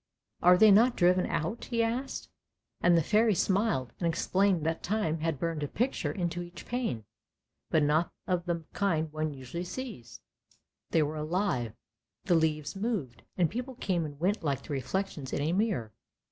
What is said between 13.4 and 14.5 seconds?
people came and went